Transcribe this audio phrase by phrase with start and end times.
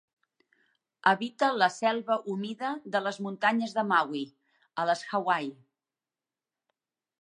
[1.11, 4.27] Habita la selva humida de les muntanyes de Maui,
[4.85, 5.57] a les Hawaii.